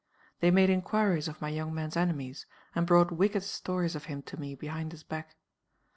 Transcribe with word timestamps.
They 0.39 0.49
made 0.49 0.71
inquiries 0.71 1.27
of 1.27 1.39
my 1.41 1.49
young 1.49 1.75
man's 1.75 1.95
enemies, 1.95 2.47
and 2.73 2.87
brought 2.87 3.11
wicked 3.11 3.43
stories 3.43 3.95
of 3.95 4.05
him 4.05 4.23
to 4.23 4.35
me 4.37 4.55
behind 4.55 4.93
his 4.93 5.03
back. 5.03 5.35